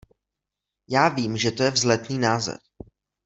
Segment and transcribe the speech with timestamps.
[0.89, 2.59] Já vím že to je vzletný název.